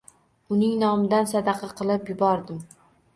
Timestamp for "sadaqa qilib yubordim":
1.31-2.65